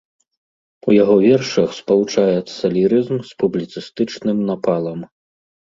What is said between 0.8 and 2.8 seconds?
У яго вершах спалучаецца